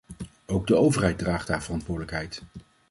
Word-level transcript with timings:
Ook 0.45 0.67
de 0.67 0.75
overheid 0.75 1.17
draagt 1.17 1.47
haar 1.47 1.63
verantwoordelijkheid. 1.63 2.41